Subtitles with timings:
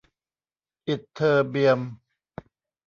[0.87, 1.79] อิตเทอร์เบียม